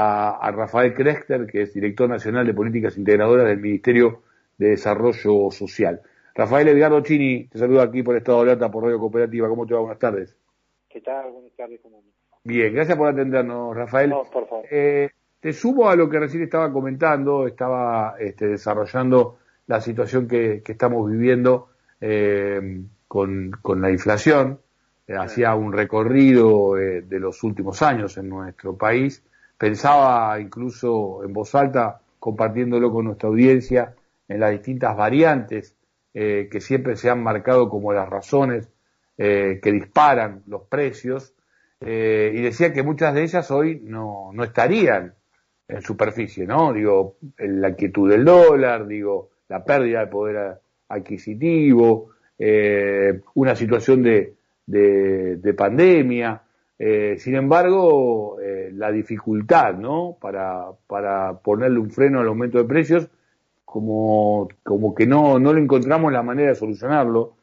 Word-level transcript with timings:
a, 0.00 0.50
Rafael 0.52 0.94
Krechter, 0.94 1.46
que 1.46 1.62
es 1.62 1.74
director 1.74 2.08
nacional 2.08 2.46
de 2.46 2.54
políticas 2.54 2.96
integradoras 2.96 3.46
del 3.46 3.58
Ministerio 3.58 4.22
de 4.56 4.68
Desarrollo 4.70 5.50
Social. 5.50 6.00
Rafael 6.34 6.68
Edgardo 6.68 7.00
Chini, 7.02 7.48
te 7.48 7.58
saludo 7.58 7.82
aquí 7.82 8.02
por 8.02 8.16
Estado 8.16 8.38
de 8.38 8.50
Alerta, 8.52 8.70
por 8.70 8.84
Radio 8.84 9.00
Cooperativa. 9.00 9.48
¿Cómo 9.48 9.66
te 9.66 9.74
va? 9.74 9.80
Buenas 9.80 9.98
tardes. 9.98 10.36
¿Qué 10.88 11.00
tal? 11.00 11.32
Buenas 11.32 11.52
tardes. 11.56 11.80
¿Cómo 11.82 12.00
Bien, 12.44 12.72
gracias 12.72 12.96
por 12.96 13.08
atendernos, 13.08 13.76
Rafael. 13.76 14.10
No, 14.10 14.22
por 14.24 14.48
favor. 14.48 14.64
Eh, 14.70 15.10
te 15.40 15.52
sumo 15.52 15.90
a 15.90 15.96
lo 15.96 16.08
que 16.08 16.20
recién 16.20 16.44
estaba 16.44 16.72
comentando, 16.72 17.46
estaba 17.46 18.14
este, 18.18 18.46
desarrollando 18.46 19.38
la 19.66 19.80
situación 19.80 20.28
que, 20.28 20.62
estamos 20.64 21.10
viviendo 21.10 21.70
eh, 22.00 22.82
con, 23.08 23.50
la 23.80 23.90
inflación. 23.90 24.60
Eh, 25.08 25.16
hacía 25.16 25.54
un 25.56 25.72
recorrido 25.72 26.74
de 26.74 27.20
los 27.20 27.42
últimos 27.42 27.82
años 27.82 28.16
en 28.16 28.28
nuestro 28.28 28.76
país. 28.76 29.24
Pensaba 29.58 30.40
incluso 30.40 31.24
en 31.24 31.32
voz 31.32 31.54
alta, 31.54 32.00
compartiéndolo 32.18 32.92
con 32.92 33.06
nuestra 33.06 33.28
audiencia, 33.28 33.94
en 34.28 34.40
las 34.40 34.52
distintas 34.52 34.96
variantes 34.96 35.74
que 36.12 36.60
siempre 36.60 36.96
se 36.96 37.10
han 37.10 37.22
marcado 37.22 37.68
como 37.68 37.92
las 37.92 38.08
razones 38.08 38.68
que 39.16 39.60
disparan 39.62 40.42
los 40.46 40.62
precios 40.62 41.34
eh, 41.80 42.32
y 42.34 42.40
decía 42.40 42.72
que 42.72 42.82
muchas 42.82 43.14
de 43.14 43.22
ellas 43.22 43.50
hoy 43.50 43.80
no, 43.84 44.30
no 44.32 44.44
estarían 44.44 45.14
en 45.68 45.82
superficie, 45.82 46.46
¿no? 46.46 46.72
Digo, 46.72 47.16
la 47.38 47.74
quietud 47.74 48.10
del 48.10 48.24
dólar, 48.24 48.86
digo, 48.86 49.30
la 49.48 49.64
pérdida 49.64 50.00
de 50.00 50.06
poder 50.08 50.58
adquisitivo, 50.88 52.10
eh, 52.38 53.20
una 53.34 53.54
situación 53.54 54.02
de, 54.02 54.34
de, 54.66 55.54
pandemia, 55.54 56.42
eh, 56.78 57.16
sin 57.18 57.34
embargo, 57.34 58.36
la 58.72 58.92
dificultad, 58.92 59.74
¿no? 59.74 60.16
Para, 60.20 60.66
para 60.86 61.38
ponerle 61.38 61.80
un 61.80 61.90
freno 61.90 62.20
al 62.20 62.28
aumento 62.28 62.58
de 62.58 62.64
precios, 62.64 63.08
como, 63.64 64.48
como 64.62 64.94
que 64.94 65.06
no, 65.06 65.38
no 65.38 65.52
le 65.52 65.60
encontramos 65.60 66.12
la 66.12 66.22
manera 66.22 66.50
de 66.50 66.54
solucionarlo, 66.54 67.34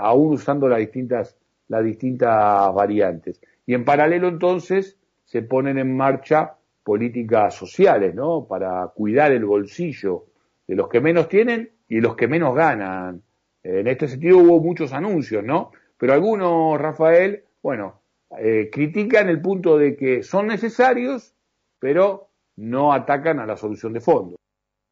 aún 0.00 0.34
usando 0.34 0.68
las 0.68 0.78
distintas, 0.78 1.36
las 1.68 1.84
distintas 1.84 2.72
variantes. 2.74 3.40
Y 3.66 3.74
en 3.74 3.84
paralelo 3.84 4.28
entonces 4.28 4.96
se 5.24 5.42
ponen 5.42 5.78
en 5.78 5.96
marcha 5.96 6.54
políticas 6.84 7.54
sociales, 7.54 8.14
¿no? 8.14 8.46
Para 8.46 8.88
cuidar 8.88 9.32
el 9.32 9.44
bolsillo 9.44 10.26
de 10.66 10.76
los 10.76 10.88
que 10.88 11.00
menos 11.00 11.28
tienen 11.28 11.70
y 11.88 12.00
los 12.00 12.16
que 12.16 12.28
menos 12.28 12.54
ganan. 12.54 13.22
En 13.62 13.86
este 13.86 14.08
sentido 14.08 14.38
hubo 14.38 14.60
muchos 14.60 14.92
anuncios, 14.92 15.44
¿no? 15.44 15.70
Pero 15.96 16.12
algunos, 16.12 16.80
Rafael, 16.80 17.44
bueno, 17.62 18.01
eh, 18.38 18.70
critican 18.72 19.28
el 19.28 19.40
punto 19.40 19.76
de 19.76 19.96
que 19.96 20.22
son 20.22 20.46
necesarios, 20.46 21.34
pero 21.78 22.28
no 22.56 22.92
atacan 22.92 23.40
a 23.40 23.46
la 23.46 23.56
solución 23.56 23.92
de 23.92 24.00
fondo. 24.00 24.36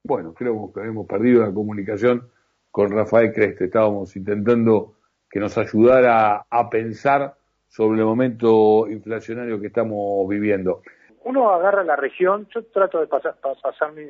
Bueno, 0.04 0.34
creo 0.34 0.72
que 0.72 0.80
hemos 0.80 1.06
perdido 1.06 1.42
la 1.42 1.52
comunicación 1.52 2.30
con 2.70 2.90
Rafael 2.90 3.32
Creste. 3.32 3.66
Estábamos 3.66 4.16
intentando 4.16 4.94
que 5.30 5.40
nos 5.40 5.56
ayudara 5.58 6.46
a 6.50 6.70
pensar 6.70 7.34
sobre 7.68 8.00
el 8.00 8.06
momento 8.06 8.88
inflacionario 8.88 9.60
que 9.60 9.68
estamos 9.68 10.28
viviendo. 10.28 10.82
Uno 11.22 11.50
agarra 11.50 11.84
la 11.84 11.96
región, 11.96 12.48
yo 12.54 12.64
trato 12.64 12.98
de 12.98 13.06
pasar, 13.06 13.36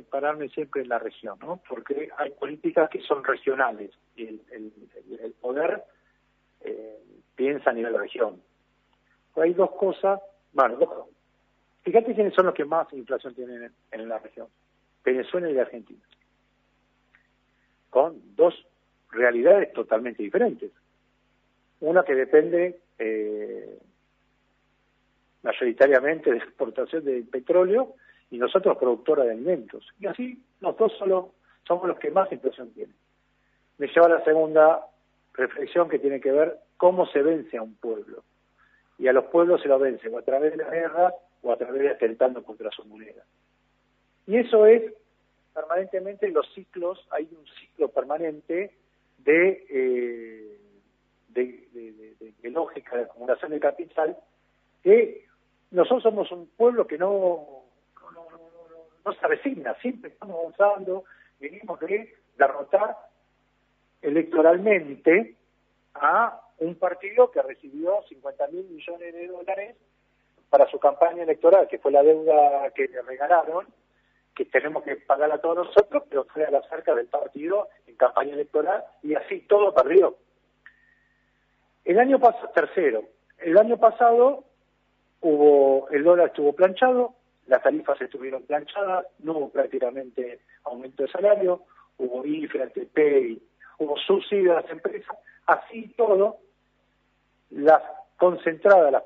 pararme 0.09 0.49
siempre 0.49 0.83
en 0.83 0.89
la 0.89 0.99
región, 0.99 1.39
¿no? 1.41 1.61
Porque 1.69 2.09
hay 2.17 2.31
políticas 2.31 2.89
que 2.89 3.01
son 3.01 3.25
regionales 3.25 3.91
y 4.17 4.27
el, 4.27 4.73
poder 5.41 5.83
eh, 6.61 7.01
piensa 7.35 7.71
a 7.71 7.73
nivel 7.73 7.93
de 7.93 7.99
hay 9.37 9.55
dos 9.55 9.71
cosas, 9.73 10.21
bueno, 10.53 10.77
dos, 10.77 11.09
fíjate 11.83 12.15
quiénes 12.15 12.35
son 12.35 12.47
los 12.47 12.55
que 12.55 12.65
más 12.65 12.93
inflación 12.93 13.35
tienen 13.35 13.73
en, 13.91 14.09
la 14.09 14.19
región, 14.19 14.49
Venezuela 15.05 15.51
y 15.51 15.59
Argentina, 15.59 16.01
con 17.91 18.21
dos 18.37 18.55
realidades 19.11 19.73
totalmente 19.73 20.23
diferentes. 20.23 20.71
Una 21.81 22.03
que 22.05 22.15
depende 22.15 22.81
eh, 22.99 23.79
mayoritariamente 25.43 26.31
de 26.31 26.39
exportación 26.39 27.05
de 27.05 27.23
petróleo 27.23 27.95
y 28.31 28.39
nosotros 28.39 28.77
productora 28.77 29.25
de 29.25 29.33
alimentos. 29.33 29.87
Y 29.99 30.07
así 30.07 30.43
los 30.61 30.77
dos 30.77 30.93
solo 30.99 31.33
somos 31.67 31.89
los 31.89 31.99
que 31.99 32.11
más 32.11 32.31
inflación 32.33 32.71
tienen. 32.73 32.95
Me 33.79 33.89
lleva 33.89 34.07
a 34.07 34.11
la 34.11 34.25
segunda 34.25 34.87
reflexión 35.35 35.89
que 35.89 35.99
tiene 35.99 36.21
que 36.21 36.33
ver 36.33 36.59
cómo 36.77 37.07
se 37.07 37.23
vence 37.23 37.57
a 37.57 37.63
un 37.63 37.75
pueblo. 37.75 38.23
Y 39.01 39.09
a 39.09 39.13
los 39.13 39.25
pueblos 39.25 39.61
se 39.63 39.69
lo 39.69 39.81
vence 39.81 40.09
o 40.09 40.19
a 40.19 40.23
través 40.23 40.53
de 40.53 40.59
la 40.59 40.71
guerra 40.71 41.13
o 41.43 41.53
a 41.53 41.57
través 41.57 41.83
de 41.83 41.91
atentando 41.91 42.45
contra 42.45 42.71
su 42.71 42.85
moneda. 42.85 43.25
Y 44.27 44.37
eso 44.37 44.67
es 44.67 44.93
permanentemente 45.53 46.29
los 46.29 46.47
ciclos, 46.55 47.05
hay 47.11 47.29
un 47.33 47.45
ciclo 47.59 47.89
permanente 47.89 48.77
de 49.19 49.67
eh, 49.69 50.51
de, 51.33 52.51
lógica 52.51 52.97
de 52.97 53.03
acumulación 53.05 53.53
de 53.53 53.61
capital, 53.61 54.17
que 54.83 55.27
nosotros 55.71 56.03
somos 56.03 56.31
un 56.33 56.49
pueblo 56.49 56.87
que 56.87 56.99
no, 56.99 57.65
no, 59.05 59.13
se 59.13 59.27
resigna, 59.27 59.75
siempre 59.75 60.11
estamos 60.11 60.37
avanzando, 60.39 61.05
venimos 61.39 61.79
de 61.81 62.15
derrotar 62.37 62.97
electoralmente 64.03 65.37
a 65.95 66.41
un 66.61 66.75
partido 66.77 67.31
que 67.31 67.43
recibió 67.43 68.03
50 68.09 68.47
mil 68.49 68.65
millones 68.69 69.15
de 69.15 69.27
dólares 69.27 69.77
para 70.49 70.69
su 70.71 70.79
campaña 70.79 71.23
electoral, 71.23 71.69
que 71.69 71.79
fue 71.79 71.93
la 71.93 72.03
deuda 72.03 72.71
que 72.75 72.89
le 72.89 73.03
regalaron, 73.03 73.67
que 74.35 74.45
tenemos 74.45 74.83
que 74.83 74.97
pagar 74.97 75.31
a 75.33 75.41
todos 75.41 75.69
nosotros, 75.69 76.05
pero 76.09 76.25
fue 76.25 76.45
a 76.45 76.51
la 76.51 76.63
cerca 76.69 76.95
del 76.95 77.07
partido 77.07 77.69
en 77.87 77.97
campaña 77.97 78.35
electoral 78.35 78.85
y 79.03 79.15
así 79.15 79.41
todo 79.41 79.75
perdió. 79.75 80.17
El 81.85 81.99
año 81.99 82.19
pasado, 82.19 82.51
tercero, 82.55 83.05
el 83.39 83.57
año 83.57 83.79
pasado 83.79 84.45
hubo, 85.21 85.89
el 85.91 86.05
dólar 86.05 86.29
estuvo 86.29 86.53
planchado, 86.53 87.15
las 87.47 87.63
tarifas 87.63 88.01
estuvieron 88.01 88.43
planchadas, 88.43 89.07
no 89.21 89.33
hubo 89.33 89.49
prácticamente 89.51 90.41
aumento 90.65 91.03
de 91.03 91.11
salario, 91.11 91.63
hubo 91.99 92.25
IFRA, 92.25 92.69
TP, 92.69 93.39
hubo 93.79 93.97
subsidios 93.97 94.57
a 94.57 94.61
las 94.63 94.71
empresas, 94.71 95.17
así 95.47 95.93
todo, 95.97 96.39
las 97.51 97.83
concentradas, 98.17 98.93
las, 98.93 99.05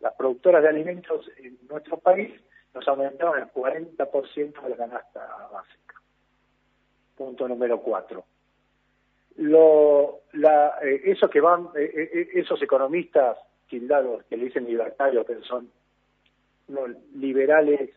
las 0.00 0.14
productoras 0.14 0.62
de 0.62 0.68
alimentos 0.68 1.30
en 1.38 1.58
nuestro 1.68 1.98
país 1.98 2.32
nos 2.74 2.86
aumentaron 2.88 3.38
el 3.38 3.46
40% 3.52 4.62
de 4.62 4.68
la 4.68 4.76
canasta 4.76 5.48
básica. 5.50 6.00
Punto 7.16 7.48
número 7.48 7.80
cuatro 7.80 8.24
lo, 9.36 10.20
la, 10.32 10.78
eh, 10.82 11.02
eso 11.04 11.28
que 11.28 11.40
van, 11.40 11.68
eh, 11.76 11.90
eh, 11.94 12.28
esos 12.34 12.60
economistas 12.62 13.38
tildados 13.68 14.24
que 14.24 14.36
le 14.36 14.46
dicen 14.46 14.66
libertarios, 14.66 15.26
que 15.26 15.40
son 15.42 15.70
liberales 17.14 17.90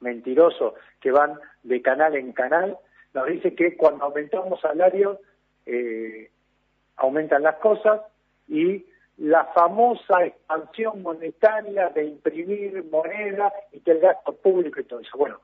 mentirosos, 0.00 0.74
que 1.00 1.10
van 1.10 1.38
de 1.62 1.82
canal 1.82 2.14
en 2.14 2.32
canal, 2.32 2.78
nos 3.14 3.26
dice 3.26 3.54
que 3.54 3.76
cuando 3.76 4.04
aumentamos 4.04 4.60
salarios 4.60 5.18
aumentan 6.96 7.42
las 7.42 7.56
cosas 7.56 8.00
y 8.48 8.84
la 9.18 9.44
famosa 9.46 10.24
expansión 10.24 11.02
monetaria 11.02 11.88
de 11.90 12.04
imprimir 12.04 12.84
moneda 12.90 13.52
y 13.72 13.80
que 13.80 13.92
el 13.92 14.00
gasto 14.00 14.32
público 14.32 14.80
y 14.80 14.84
todo 14.84 15.00
eso. 15.00 15.16
Bueno, 15.16 15.40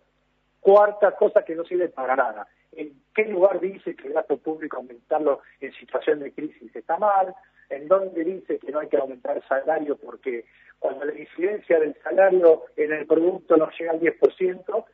cuarta 0.60 1.12
cosa 1.12 1.44
que 1.44 1.54
no 1.54 1.64
sirve 1.64 1.88
para 1.88 2.16
nada, 2.16 2.46
en 2.72 2.92
qué 3.14 3.24
lugar 3.24 3.60
dice 3.60 3.94
que 3.94 4.08
el 4.08 4.14
gasto 4.14 4.36
público 4.36 4.78
aumentarlo 4.78 5.40
en 5.60 5.72
situación 5.74 6.20
de 6.20 6.32
crisis 6.32 6.74
está 6.74 6.96
mal, 6.96 7.34
en 7.70 7.88
dónde 7.88 8.24
dice 8.24 8.58
que 8.58 8.72
no 8.72 8.80
hay 8.80 8.88
que 8.88 8.96
aumentar 8.96 9.36
el 9.36 9.42
salario 9.44 9.96
porque 9.96 10.46
cuando 10.78 11.04
la 11.04 11.18
incidencia 11.18 11.78
del 11.78 11.94
salario 12.02 12.64
en 12.76 12.92
el 12.92 13.06
producto 13.06 13.56
no 13.56 13.68
llega 13.78 13.92
al 13.92 14.00
10%, 14.00 14.84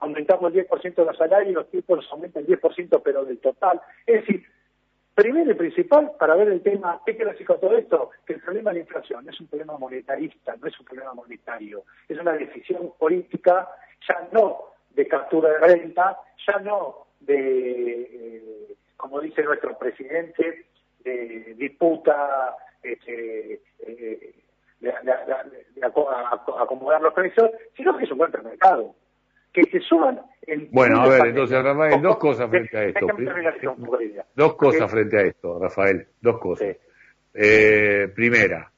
aumentamos 0.00 0.54
el 0.54 0.66
10% 0.66 0.94
de 0.94 1.04
los 1.04 1.16
salarios 1.16 1.50
y 1.50 1.54
los 1.54 1.70
tipos 1.70 2.06
aumentan 2.10 2.44
el 2.46 2.60
10% 2.60 3.00
pero 3.02 3.24
del 3.24 3.38
total. 3.38 3.80
Es 4.06 4.20
decir, 4.20 4.46
primero 5.20 5.50
y 5.50 5.54
principal, 5.54 6.12
para 6.18 6.34
ver 6.34 6.48
el 6.48 6.62
tema, 6.62 6.98
¿qué 7.04 7.14
clásico 7.14 7.56
todo 7.56 7.76
esto? 7.76 8.10
Que 8.24 8.32
el 8.32 8.40
problema 8.40 8.70
de 8.70 8.76
la 8.76 8.80
inflación 8.80 9.28
es 9.28 9.38
un 9.38 9.48
problema 9.48 9.76
monetarista, 9.76 10.56
no 10.56 10.66
es 10.66 10.80
un 10.80 10.86
problema 10.86 11.12
monetario, 11.12 11.84
es 12.08 12.18
una 12.18 12.32
decisión 12.32 12.94
política, 12.98 13.68
ya 14.08 14.26
no 14.32 14.72
de 14.94 15.06
captura 15.06 15.50
de 15.50 15.58
renta, 15.58 16.16
ya 16.46 16.58
no 16.60 17.06
de, 17.20 18.00
eh, 18.00 18.76
como 18.96 19.20
dice 19.20 19.42
nuestro 19.42 19.76
presidente, 19.76 20.64
de 21.04 21.54
disputa 21.58 22.56
este, 22.82 23.60
eh, 23.80 24.34
de, 24.80 24.92
acomodar 26.58 27.02
los 27.02 27.12
precios, 27.12 27.50
sino 27.76 27.94
que 27.98 28.04
es 28.04 28.10
un 28.10 28.16
buen 28.16 28.32
mercado. 28.42 28.94
Que 29.52 29.64
se 29.64 29.80
suban 29.80 30.22
el 30.42 30.68
Bueno, 30.70 31.00
a 31.02 31.08
ver, 31.08 31.28
entonces, 31.28 31.62
Rafael, 31.62 32.00
dos 32.02 32.18
cosas 32.18 32.50
frente 32.50 32.76
a 32.76 32.84
esto. 32.84 33.06
Dos 34.34 34.54
cosas 34.56 34.90
frente 34.90 35.18
a 35.18 35.22
esto, 35.22 35.58
Rafael, 35.58 36.06
dos 36.20 36.38
cosas. 36.38 36.76
Eh, 37.32 38.10
primera, 38.14 38.70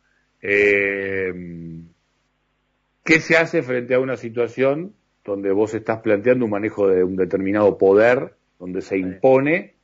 ¿Qué 3.04 3.18
se 3.20 3.36
hace 3.36 3.62
frente 3.62 3.94
a 3.94 4.00
una 4.00 4.16
situación 4.16 4.94
donde 5.24 5.50
vos 5.52 5.74
estás 5.74 6.00
planteando 6.00 6.44
un 6.44 6.52
manejo 6.52 6.88
de 6.88 7.02
un 7.02 7.16
determinado 7.16 7.76
poder, 7.76 8.34
donde 8.58 8.80
se 8.80 8.96
impone 8.96 9.74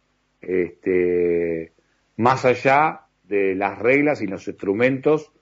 este, 0.41 1.73
más 2.17 2.45
allá 2.45 3.03
de 3.25 3.55
las 3.57 3.79
reglas 3.79 4.23
y 4.23 4.27
los 4.27 4.47
instrumentos 4.47 5.33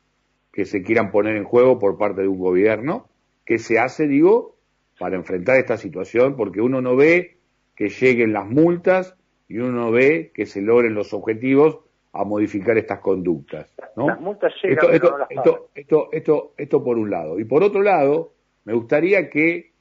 que 0.53 0.65
se 0.65 0.83
quieran 0.83 1.11
poner 1.11 1.37
en 1.37 1.45
juego 1.45 1.79
por 1.79 1.99
parte 1.99 2.23
de 2.23 2.29
un 2.29 2.39
gobierno? 2.39 3.09
¿Qué 3.45 3.59
se 3.59 3.79
hace, 3.79 4.09
digo, 4.09 4.56
para 4.99 5.17
enfrentar 5.17 5.57
esta 5.59 5.77
situación? 5.77 6.37
Porque 6.37 6.61
uno 6.61 6.81
no 6.81 6.97
ve 6.97 7.39
que 7.75 7.89
lleguen 7.89 8.33
las 8.33 8.47
multas 8.47 9.17
y 9.49 9.59
uno 9.59 9.73
no 9.73 9.91
ve 9.91 10.33
que 10.35 10.47
se 10.47 10.61
logren 10.61 10.95
los 10.95 11.13
objetivos 11.13 11.81
a 12.13 12.25
modificar 12.25 12.79
estas 12.79 13.01
conductas. 13.01 13.75
¿no? 13.95 14.09
Las 14.09 14.21
multas 14.21 14.53
llegan, 14.63 14.95
esto, 14.95 15.19
esto, 15.29 15.71
esto, 15.75 16.09
esto, 16.13 16.55
esto, 16.57 16.85
por 16.85 16.97
un 16.97 17.11
lado. 17.11 17.39
Y 17.39 17.45
por 17.45 17.63
otro 17.63 17.83
lado, 17.83 18.33
me 18.65 18.73
gustaría 18.73 19.29
que 19.29 19.73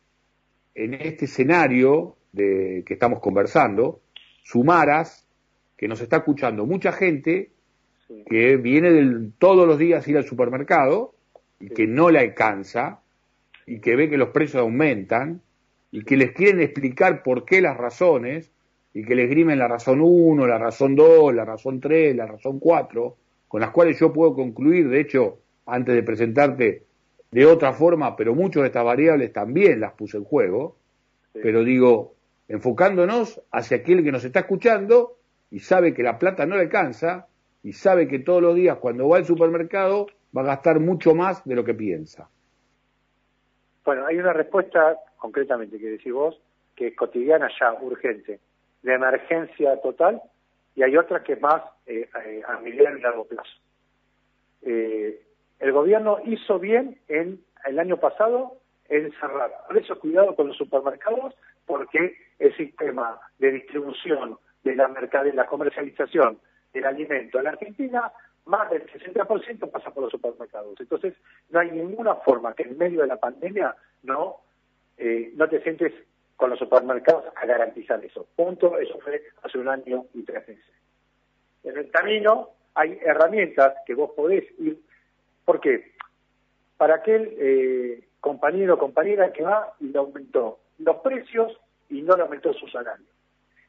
en 0.75 0.93
este 0.93 1.25
escenario 1.25 2.17
de 2.33 2.83
que 2.85 2.93
estamos 2.93 3.19
conversando, 3.19 4.01
sumaras 4.43 5.25
que 5.77 5.87
nos 5.87 6.01
está 6.01 6.17
escuchando 6.17 6.65
mucha 6.65 6.91
gente 6.91 7.51
que 8.27 8.57
viene 8.57 8.91
del, 8.91 9.33
todos 9.37 9.67
los 9.67 9.77
días 9.77 10.05
a 10.05 10.09
ir 10.09 10.17
al 10.17 10.25
supermercado 10.25 11.15
y 11.59 11.69
que 11.69 11.87
no 11.87 12.09
le 12.09 12.19
alcanza 12.19 13.01
y 13.65 13.79
que 13.79 13.95
ve 13.95 14.09
que 14.09 14.17
los 14.17 14.29
precios 14.29 14.61
aumentan 14.61 15.41
y 15.91 16.03
que 16.03 16.17
les 16.17 16.31
quieren 16.33 16.61
explicar 16.61 17.23
por 17.23 17.45
qué 17.45 17.61
las 17.61 17.77
razones 17.77 18.51
y 18.93 19.03
que 19.03 19.15
les 19.15 19.29
grimen 19.29 19.59
la 19.59 19.67
razón 19.67 19.99
1, 20.01 20.47
la 20.47 20.57
razón 20.57 20.95
2, 20.95 21.33
la 21.33 21.45
razón 21.45 21.79
3, 21.79 22.15
la 22.15 22.27
razón 22.27 22.59
4, 22.59 23.17
con 23.47 23.61
las 23.61 23.71
cuales 23.71 23.99
yo 23.99 24.13
puedo 24.13 24.33
concluir, 24.33 24.89
de 24.89 25.01
hecho, 25.01 25.39
antes 25.65 25.95
de 25.95 26.03
presentarte 26.03 26.83
de 27.31 27.45
otra 27.45 27.73
forma, 27.73 28.15
pero 28.15 28.33
muchas 28.35 28.61
de 28.61 28.67
estas 28.67 28.85
variables 28.85 29.33
también 29.33 29.79
las 29.79 29.93
puse 29.93 30.17
en 30.17 30.23
juego, 30.23 30.77
pero 31.33 31.63
digo, 31.63 32.15
enfocándonos 32.47 33.41
hacia 33.51 33.77
aquel 33.77 34.03
que 34.03 34.11
nos 34.11 34.23
está 34.23 34.41
escuchando 34.41 35.17
y 35.51 35.59
sabe 35.59 35.93
que 35.93 36.03
la 36.03 36.17
plata 36.17 36.45
no 36.45 36.55
le 36.55 36.61
alcanza 36.61 37.27
y 37.63 37.73
sabe 37.73 38.07
que 38.07 38.19
todos 38.19 38.41
los 38.41 38.55
días 38.55 38.77
cuando 38.77 39.09
va 39.09 39.17
al 39.17 39.25
supermercado 39.25 40.07
va 40.35 40.41
a 40.41 40.45
gastar 40.45 40.79
mucho 40.79 41.15
más 41.15 41.43
de 41.45 41.55
lo 41.55 41.63
que 41.63 41.73
piensa. 41.73 42.29
Bueno, 43.85 44.07
hay 44.07 44.17
una 44.17 44.33
respuesta 44.33 44.97
concretamente 45.17 45.79
que 45.79 45.91
decís 45.91 46.11
vos, 46.11 46.41
que 46.75 46.87
es 46.87 46.95
cotidiana 46.95 47.49
ya, 47.59 47.73
urgente 47.73 48.39
de 48.81 48.93
emergencia 48.93 49.79
total 49.81 50.21
y 50.75 50.83
hay 50.83 50.97
otra 50.97 51.23
que 51.23 51.33
es 51.33 51.41
más 51.41 51.61
eh, 51.85 52.09
eh, 52.25 52.41
a 52.47 52.59
mediano 52.59 52.97
y 52.97 53.01
largo 53.01 53.25
plazo. 53.25 53.57
Eh, 54.63 55.21
el 55.59 55.71
gobierno 55.71 56.19
hizo 56.25 56.59
bien 56.59 56.99
en 57.07 57.39
el 57.65 57.79
año 57.79 57.97
pasado 57.97 58.57
en 58.89 59.11
cerrar. 59.13 59.51
Por 59.67 59.77
eso 59.77 59.99
cuidado 59.99 60.35
con 60.35 60.47
los 60.47 60.57
supermercados 60.57 61.35
porque 61.65 62.17
el 62.39 62.55
sistema 62.57 63.19
de 63.39 63.51
distribución 63.51 64.37
de 64.63 64.75
la 64.75 64.87
de 64.87 65.33
la 65.33 65.45
comercialización 65.45 66.39
del 66.73 66.85
alimento 66.85 67.37
en 67.37 67.43
la 67.45 67.51
Argentina, 67.51 68.11
más 68.45 68.69
del 68.69 68.85
60% 68.87 69.71
pasa 69.71 69.91
por 69.91 70.03
los 70.03 70.11
supermercados. 70.11 70.79
Entonces, 70.79 71.15
no 71.49 71.59
hay 71.59 71.71
ninguna 71.71 72.15
forma 72.15 72.53
que 72.53 72.63
en 72.63 72.77
medio 72.77 73.01
de 73.01 73.07
la 73.07 73.17
pandemia 73.17 73.75
no, 74.03 74.37
no 74.97 75.49
te 75.49 75.61
sientes 75.61 75.93
con 76.35 76.49
los 76.49 76.59
supermercados 76.59 77.25
a 77.35 77.45
garantizar 77.45 78.03
eso. 78.03 78.27
Punto, 78.35 78.77
eso 78.77 78.99
fue 78.99 79.23
hace 79.43 79.57
un 79.57 79.69
año 79.69 80.05
y 80.13 80.23
tres 80.23 80.47
meses. 80.47 80.65
En 81.63 81.77
el 81.77 81.89
camino 81.89 82.49
hay 82.75 82.99
herramientas 83.01 83.73
que 83.85 83.95
vos 83.95 84.11
podés 84.15 84.43
ir, 84.59 84.79
¿por 85.45 85.59
qué? 85.59 85.93
Para 86.77 86.95
aquel 86.95 87.33
eh, 87.39 88.07
compañero 88.19 88.75
o 88.75 88.77
compañera 88.77 89.31
que 89.31 89.43
va 89.43 89.73
y 89.79 89.87
le 89.87 89.97
aumentó 89.97 90.59
los 90.79 90.97
precios 90.97 91.57
y 91.89 92.01
no 92.01 92.15
le 92.15 92.23
aumentó 92.23 92.53
su 92.53 92.67
salario. 92.67 93.05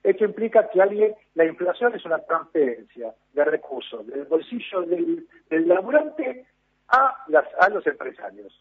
Esto 0.07 0.25
implica 0.25 0.71
que 0.71 0.81
alguien, 0.81 1.17
la 1.35 1.45
inflación 1.45 1.93
es 1.97 2.05
una 2.05 2.21
transferencia 2.21 3.13
de 3.33 3.45
recursos 3.45 4.07
del 4.07 4.25
bolsillo 4.27 4.83
del, 4.83 5.27
del 5.51 5.67
laburante 5.67 6.47
a, 6.87 7.25
las, 7.27 7.45
a 7.59 7.69
los 7.71 7.85
empresarios. 7.89 8.57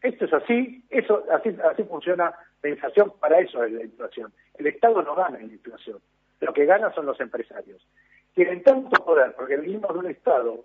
Esto 0.00 0.24
es 0.24 0.32
así, 0.32 0.82
eso 0.88 1.22
así, 1.30 1.54
así 1.70 1.82
funciona 1.82 2.32
la 2.62 2.70
inflación, 2.70 3.12
para 3.20 3.40
eso 3.40 3.62
es 3.62 3.72
la 3.72 3.84
inflación. 3.84 4.32
El 4.54 4.68
Estado 4.68 5.02
no 5.02 5.14
gana 5.14 5.38
en 5.38 5.48
la 5.48 5.52
inflación, 5.52 5.98
lo 6.40 6.54
que 6.54 6.64
gana 6.64 6.90
son 6.94 7.04
los 7.04 7.20
empresarios. 7.20 7.86
Tienen 8.34 8.62
tanto 8.62 9.04
poder, 9.04 9.34
porque 9.34 9.58
vivimos 9.58 9.92
de 9.92 9.98
un 9.98 10.06
estado 10.06 10.64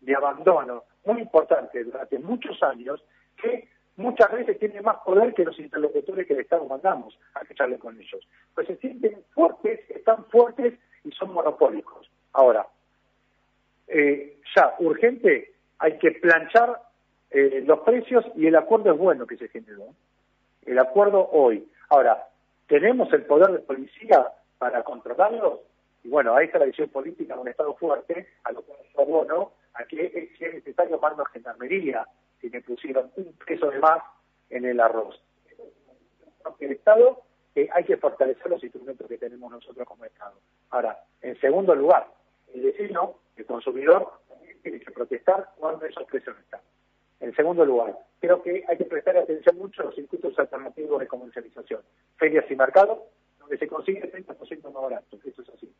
de 0.00 0.14
abandono 0.16 0.82
muy 1.04 1.20
importante 1.20 1.84
durante 1.84 2.18
muchos 2.18 2.60
años, 2.64 3.00
que 3.40 3.68
muchas 3.98 4.32
veces 4.32 4.58
tiene 4.58 4.80
más 4.80 4.98
poder 5.04 5.34
que 5.34 5.44
los 5.44 5.58
interlocutores 5.58 6.26
que 6.26 6.32
el 6.32 6.40
Estado 6.40 6.64
mandamos 6.64 7.18
a 7.34 7.42
echarle 7.48 7.78
con 7.78 8.00
ellos. 8.00 8.26
Pues 8.54 8.68
se 8.68 8.76
sienten 8.76 9.22
fuertes, 9.38 9.88
están 9.90 10.24
fuertes 10.24 10.74
y 11.04 11.12
son 11.12 11.32
monopólicos. 11.32 12.10
Ahora, 12.32 12.66
eh, 13.86 14.40
ya, 14.56 14.74
urgente, 14.80 15.52
hay 15.78 15.96
que 15.98 16.10
planchar 16.10 16.82
eh, 17.30 17.62
los 17.64 17.78
precios 17.80 18.24
y 18.34 18.48
el 18.48 18.56
acuerdo 18.56 18.90
es 18.92 18.98
bueno 18.98 19.28
que 19.28 19.36
se 19.36 19.46
generó. 19.46 19.94
El 20.66 20.76
acuerdo 20.80 21.28
hoy. 21.30 21.68
Ahora, 21.88 22.26
¿tenemos 22.66 23.12
el 23.12 23.26
poder 23.26 23.52
de 23.52 23.60
policía 23.60 24.26
para 24.58 24.82
controlarlo? 24.82 25.62
Y 26.02 26.08
bueno, 26.08 26.34
ahí 26.34 26.46
está 26.46 26.58
la 26.58 26.64
visión 26.64 26.88
política 26.88 27.34
de 27.34 27.40
un 27.40 27.48
Estado 27.48 27.74
fuerte, 27.74 28.26
a 28.42 28.50
lo 28.50 28.62
cual 28.62 28.80
yo 28.92 29.00
abono, 29.02 29.52
a 29.74 29.84
que 29.84 30.32
si 30.36 30.44
es 30.44 30.54
necesario 30.54 30.98
mando 30.98 31.22
a 31.22 31.28
gendarmería, 31.28 32.04
si 32.40 32.50
me 32.50 32.60
pusieron 32.60 33.12
un 33.14 33.32
peso 33.46 33.70
de 33.70 33.78
más 33.78 34.02
en 34.50 34.64
el 34.64 34.80
arroz. 34.80 35.22
El 36.58 36.72
Estado 36.72 37.22
hay 37.72 37.84
que 37.84 37.96
fortalecer 37.96 38.50
los 38.50 38.62
instrumentos 38.62 39.08
que 39.08 39.18
tenemos 39.18 39.50
nosotros 39.50 39.86
como 39.86 40.04
Estado. 40.04 40.38
Ahora, 40.70 40.98
en 41.22 41.38
segundo 41.40 41.74
lugar, 41.74 42.06
el 42.54 42.62
vecino, 42.62 43.16
el 43.36 43.46
consumidor, 43.46 44.12
tiene 44.62 44.80
que 44.80 44.90
protestar 44.90 45.50
cuando 45.56 45.86
esos 45.86 46.04
precios 46.04 46.36
están. 46.38 46.60
En 47.20 47.34
segundo 47.34 47.64
lugar, 47.64 47.98
creo 48.20 48.42
que 48.42 48.64
hay 48.68 48.76
que 48.76 48.84
prestar 48.84 49.16
atención 49.16 49.56
mucho 49.56 49.82
a 49.82 49.86
los 49.86 49.94
circuitos 49.94 50.38
alternativos 50.38 51.00
de 51.00 51.06
comercialización, 51.06 51.80
ferias 52.16 52.44
y 52.50 52.56
mercados, 52.56 53.00
donde 53.40 53.58
se 53.58 53.66
consigue 53.66 54.12
30% 54.12 54.72
más 54.72 54.82
barato, 54.82 55.18
eso 55.24 55.42
es 55.42 55.48
así. 55.48 55.72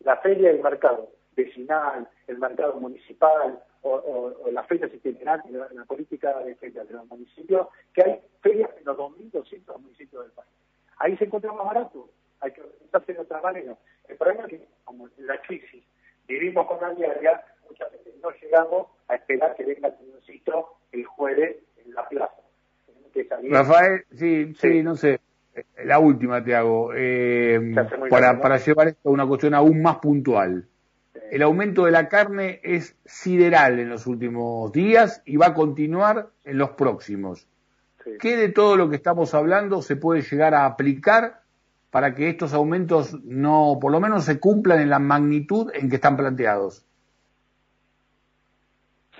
La 0.00 0.16
feria 0.16 0.50
y 0.50 0.56
el 0.56 0.62
mercado 0.62 1.10
vecinal, 1.36 2.08
el 2.26 2.38
mercado 2.38 2.80
municipal 2.80 3.62
o, 3.82 4.32
las 4.50 4.66
ferias 4.66 4.92
itinerantes, 4.92 5.52
la, 5.52 5.68
la 5.72 5.84
política 5.84 6.38
de 6.40 6.54
ferias 6.56 6.88
de 6.88 6.94
los 6.94 7.06
municipios, 7.06 7.68
que 7.94 8.02
hay 8.02 8.20
ferias 8.40 8.70
en 8.78 8.84
los 8.84 8.96
2.200 8.96 9.78
municipios 9.78 10.24
del. 10.24 10.29
Ahí 11.00 11.16
se 11.16 11.24
encuentra 11.24 11.52
más 11.52 11.66
barato, 11.66 12.08
hay 12.40 12.52
que 12.52 12.60
organizarse 12.60 13.14
de 13.14 13.20
otra 13.20 13.40
manera. 13.40 13.76
El 14.06 14.16
problema 14.16 14.44
es 14.44 14.50
que, 14.50 14.66
como 14.84 15.08
la 15.18 15.40
crisis, 15.40 15.82
vivimos 16.28 16.66
con 16.66 16.80
la 16.80 16.94
diaria, 16.94 17.42
muchas 17.68 17.90
veces 17.90 18.14
no 18.22 18.30
llegamos 18.30 18.86
a 19.08 19.14
esperar 19.14 19.56
que 19.56 19.64
venga 19.64 19.88
el 19.88 20.10
el 20.92 21.04
jueves 21.04 21.56
en 21.84 21.94
la 21.94 22.08
plaza. 22.08 22.34
Rafael, 23.50 24.04
sí, 24.14 24.54
sí, 24.54 24.82
no 24.82 24.94
sé. 24.94 25.20
La 25.84 25.98
última 25.98 26.44
te 26.44 26.54
hago. 26.54 26.92
Eh, 26.94 27.74
para, 28.08 28.40
para 28.40 28.58
llevar 28.58 28.88
esto 28.88 29.08
a 29.08 29.12
una 29.12 29.26
cuestión 29.26 29.54
aún 29.54 29.82
más 29.82 29.96
puntual. 29.96 30.68
El 31.30 31.42
aumento 31.42 31.84
de 31.84 31.92
la 31.92 32.08
carne 32.08 32.60
es 32.62 32.96
sideral 33.04 33.78
en 33.78 33.88
los 33.88 34.06
últimos 34.06 34.70
días 34.72 35.22
y 35.24 35.36
va 35.36 35.48
a 35.48 35.54
continuar 35.54 36.28
en 36.44 36.58
los 36.58 36.70
próximos. 36.70 37.48
¿Qué 38.20 38.36
de 38.36 38.48
todo 38.48 38.76
lo 38.76 38.88
que 38.88 38.96
estamos 38.96 39.34
hablando 39.34 39.82
se 39.82 39.96
puede 39.96 40.22
llegar 40.22 40.54
a 40.54 40.66
aplicar 40.66 41.42
para 41.90 42.14
que 42.14 42.28
estos 42.28 42.54
aumentos 42.54 43.14
no, 43.24 43.78
por 43.80 43.92
lo 43.92 44.00
menos, 44.00 44.24
se 44.24 44.38
cumplan 44.38 44.80
en 44.80 44.90
la 44.90 44.98
magnitud 44.98 45.70
en 45.74 45.88
que 45.88 45.96
están 45.96 46.16
planteados? 46.16 46.86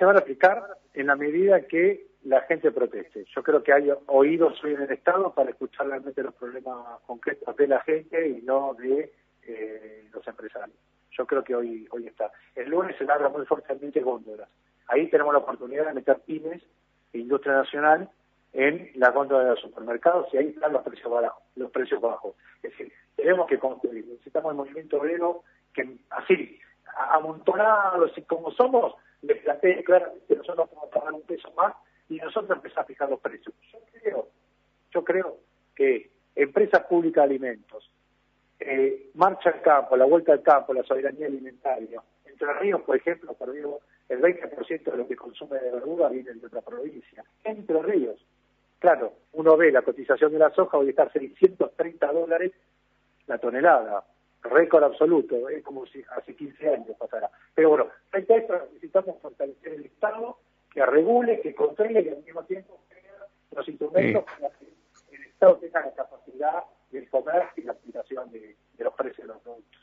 se 0.01 0.07
van 0.07 0.17
a 0.17 0.21
aplicar 0.21 0.65
en 0.95 1.09
la 1.09 1.15
medida 1.15 1.61
que 1.67 2.07
la 2.25 2.41
gente 2.43 2.73
proteste. 2.73 3.27
Yo 3.37 3.43
creo 3.43 3.63
que 3.63 3.75
hay 3.75 3.91
oídos 4.07 4.59
hoy 4.65 4.73
en 4.73 4.83
el 4.83 4.91
Estado 4.91 5.31
para 5.35 5.51
escuchar 5.51 5.89
realmente 5.89 6.23
los 6.23 6.35
problemas 6.35 7.01
concretos 7.07 7.55
de 7.55 7.69
la 7.69 7.81
gente 7.81 8.29
y 8.29 8.41
no 8.41 8.73
de 8.75 9.13
eh, 9.43 10.09
los 10.11 10.27
empresarios. 10.27 10.77
Yo 11.11 11.27
creo 11.27 11.45
que 11.45 11.55
hoy 11.55 11.87
hoy 11.91 12.07
está. 12.07 12.33
El 12.55 12.71
lunes 12.71 12.97
se 12.97 13.05
larga 13.05 13.29
muy 13.29 13.45
fuertemente 13.45 14.01
góndolas. 14.01 14.49
Ahí 14.87 15.11
tenemos 15.11 15.35
la 15.35 15.41
oportunidad 15.41 15.89
de 15.89 15.93
meter 15.93 16.19
pymes 16.21 16.63
e 17.13 17.19
industria 17.19 17.57
nacional 17.57 18.09
en 18.53 18.91
las 18.95 19.15
góndolas 19.15 19.45
de 19.45 19.51
los 19.51 19.61
supermercados 19.61 20.33
y 20.33 20.39
ahí 20.39 20.49
están 20.49 20.73
los 20.73 20.83
precios 20.83 21.11
bajos. 21.11 21.43
Los 21.57 21.71
precios 21.71 22.01
bajos. 22.01 22.35
Es 22.63 22.71
decir, 22.71 22.93
tenemos 23.17 23.47
que 23.47 23.59
construir. 23.59 24.07
Necesitamos 24.07 24.51
el 24.51 24.57
movimiento 24.57 24.99
obrero 24.99 25.45
que 25.73 25.99
así, 26.11 26.59
amontonados 26.97 28.17
y 28.17 28.23
como 28.23 28.51
somos, 28.53 28.95
le 29.23 29.37
planteé 29.37 29.85
claramente 29.85 30.27
que 30.27 30.37
nosotros 30.37 30.69
a 30.71 30.91
pagar 30.91 31.13
un 31.13 31.23
peso 31.23 31.53
más 31.57 31.75
y 32.09 32.17
nosotros 32.17 32.57
empezamos 32.57 32.85
a 32.85 32.87
fijar 32.87 33.11
los 33.11 33.21
precios. 33.21 33.55
Yo 33.73 33.79
creo, 33.93 34.29
yo 34.91 35.05
creo 35.05 35.37
que 35.77 36.11
empresas 36.35 36.85
públicas 36.87 37.23
de 37.23 37.35
alimentos, 37.35 37.91
eh, 38.59 39.11
marcha 39.15 39.51
al 39.51 39.63
campo, 39.63 39.97
la 39.97 40.05
vuelta 40.05 40.33
al 40.33 40.43
campo, 40.43 40.75
la 40.75 40.83
soberanía 40.83 41.27
alimentaria, 41.27 42.03
Entre 42.27 42.53
Ríos, 42.55 42.83
por 42.83 42.97
ejemplo, 42.97 43.37
el 43.41 43.75
el 44.09 44.21
20% 44.21 44.91
de 44.91 44.97
lo 44.97 45.07
que 45.07 45.15
consume 45.15 45.61
de 45.61 45.71
verdura 45.71 46.09
viene 46.09 46.33
de 46.35 46.47
otra 46.47 46.63
provincia, 46.63 47.25
Entre 47.45 47.81
Ríos. 47.83 48.25
Claro, 48.81 49.13
uno 49.33 49.59
ve 49.59 49.71
la 49.71 49.83
cotización 49.83 50.33
de 50.33 50.39
la 50.39 50.51
soja, 50.51 50.79
hoy 50.79 50.89
está 50.89 51.03
a 51.03 51.13
630 51.13 52.13
dólares 52.13 52.53
la 53.27 53.37
tonelada, 53.37 54.05
récord 54.43 54.83
absoluto, 54.83 55.51
es 55.51 55.63
como 55.63 55.87
si 55.87 56.03
hace 56.17 56.35
15 56.35 56.69
años 56.69 56.97
pasara. 56.99 57.31
Pero 57.55 57.69
bueno, 57.69 57.89
frente 58.09 58.35
a 58.35 58.37
esto 58.39 58.55
necesitamos 58.73 59.21
fortalecer 59.21 59.75
el 59.75 59.85
Estado, 59.85 60.39
que 60.73 60.85
regule, 60.87 61.43
que 61.43 61.55
controle 61.55 62.01
y 62.01 62.09
al 62.09 62.23
mismo 62.25 62.43
tiempo 62.45 62.81
crea 62.89 63.27
los 63.55 63.69
instrumentos 63.69 64.25
para 64.25 64.51
que 64.57 64.73
el 65.15 65.25
Estado 65.25 65.57
tenga 65.57 65.85
la 65.85 65.93
capacidad 65.93 66.65
del 66.91 67.09
comercio 67.11 67.63
y 67.63 67.67
la 67.67 67.73
aplicación 67.73 68.33
de 68.33 68.57
los 68.79 68.95
precios 68.95 69.29
de 69.29 69.35
los 69.35 69.43
productos. 69.43 69.80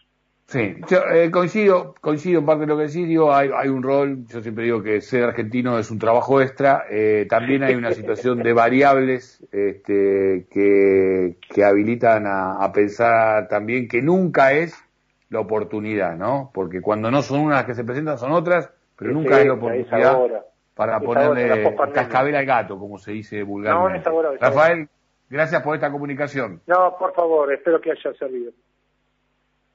Sí, 0.48 0.78
yo, 0.88 1.00
eh, 1.14 1.30
coincido, 1.30 1.94
coincido 2.00 2.40
en 2.40 2.46
parte 2.46 2.62
de 2.62 2.68
lo 2.68 2.78
que 2.78 2.84
decís, 2.84 3.06
digo, 3.06 3.34
hay, 3.34 3.50
hay 3.54 3.68
un 3.68 3.84
rol, 3.84 4.26
yo 4.28 4.42
siempre 4.42 4.64
digo 4.64 4.82
que 4.82 5.02
ser 5.02 5.26
argentino 5.26 5.78
es 5.78 5.92
un 5.92 6.00
trabajo 6.00 6.40
extra, 6.42 6.86
eh, 6.90 7.28
también 7.30 7.64
hay 7.64 7.76
una 7.76 7.92
situación 7.92 8.42
de 8.42 8.54
variables 8.54 9.46
este, 9.52 10.48
que, 10.50 11.36
que 11.54 11.64
habilitan 11.66 12.24
a, 12.28 12.72
pensar 12.72 13.50
también 13.50 13.90
que 13.90 14.02
nunca 14.02 14.54
es 14.54 14.74
la 15.30 15.42
oportunidad, 15.42 16.16
¿no? 16.16 16.50
Porque 16.54 16.80
cuando 16.82 17.12
no 17.12 17.22
son 17.24 17.42
unas 17.42 17.66
que 17.66 17.74
se 17.74 17.84
presentan 17.84 18.18
son 18.18 18.32
otras, 18.32 18.72
pero 18.98 19.12
nunca 19.12 19.42
es 19.42 19.48
la 19.48 19.54
oportunidad 19.54 20.18
para 20.76 21.02
ponerle 21.02 21.76
cascabel 21.94 22.38
al 22.38 22.46
gato, 22.46 22.80
como 22.80 23.00
se 23.00 23.12
dice 23.12 23.44
vulgarmente. 23.44 24.10
Rafael, 24.40 24.88
gracias 25.30 25.62
por 25.62 25.76
esta 25.76 25.92
comunicación. 25.92 26.62
No, 26.68 26.96
por 26.98 27.14
favor, 27.14 27.52
espero 27.52 27.82
que 27.82 27.92
haya 27.92 28.14
servido. 28.14 28.54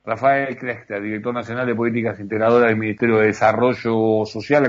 Rafael 0.05 0.57
Cresta, 0.59 0.99
director 0.99 1.33
nacional 1.33 1.65
de 1.67 1.77
Políticas 1.77 2.19
Integradoras 2.19 2.69
del 2.69 2.77
Ministerio 2.77 3.19
de 3.19 3.27
Desarrollo 3.27 4.27
Social. 4.27 4.67